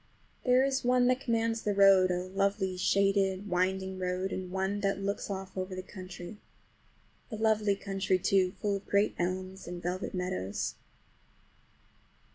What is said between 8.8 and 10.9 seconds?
great elms and velvet meadows.